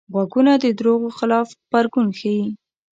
غوږونه 0.13 0.53
د 0.63 0.65
دروغو 0.79 1.09
خلاف 1.17 1.47
غبرګون 1.57 2.07
ښيي 2.19 2.45